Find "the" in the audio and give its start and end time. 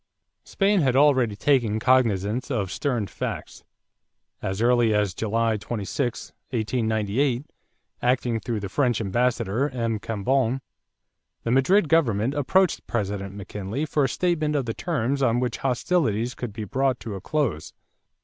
8.61-8.67, 11.43-11.51, 14.65-14.73